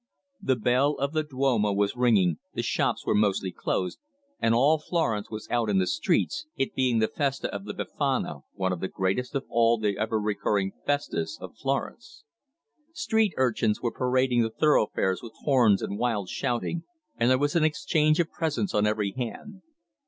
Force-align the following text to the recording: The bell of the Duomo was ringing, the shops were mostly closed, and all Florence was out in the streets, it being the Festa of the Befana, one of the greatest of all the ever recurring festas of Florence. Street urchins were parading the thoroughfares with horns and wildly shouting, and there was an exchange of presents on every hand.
The 0.41 0.55
bell 0.55 0.93
of 0.95 1.13
the 1.13 1.21
Duomo 1.21 1.71
was 1.73 1.95
ringing, 1.95 2.39
the 2.55 2.63
shops 2.63 3.05
were 3.05 3.13
mostly 3.13 3.51
closed, 3.51 3.99
and 4.39 4.55
all 4.55 4.79
Florence 4.79 5.29
was 5.29 5.47
out 5.51 5.69
in 5.69 5.77
the 5.77 5.85
streets, 5.85 6.47
it 6.55 6.73
being 6.73 6.97
the 6.97 7.07
Festa 7.07 7.53
of 7.53 7.65
the 7.65 7.73
Befana, 7.75 8.41
one 8.55 8.73
of 8.73 8.79
the 8.79 8.87
greatest 8.87 9.35
of 9.35 9.45
all 9.47 9.77
the 9.77 9.99
ever 9.99 10.19
recurring 10.19 10.71
festas 10.87 11.37
of 11.39 11.55
Florence. 11.55 12.23
Street 12.93 13.35
urchins 13.37 13.79
were 13.83 13.91
parading 13.91 14.41
the 14.41 14.49
thoroughfares 14.49 15.21
with 15.21 15.33
horns 15.43 15.83
and 15.83 15.99
wildly 15.99 16.31
shouting, 16.31 16.81
and 17.17 17.29
there 17.29 17.37
was 17.37 17.55
an 17.55 17.63
exchange 17.63 18.19
of 18.19 18.31
presents 18.31 18.73
on 18.73 18.87
every 18.87 19.11
hand. 19.15 19.61